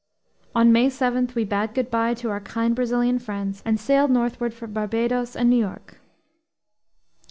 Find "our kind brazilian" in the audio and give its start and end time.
2.31-3.19